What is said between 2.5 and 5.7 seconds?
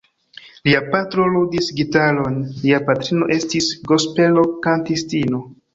lia patrino estis gospelo-kantistino.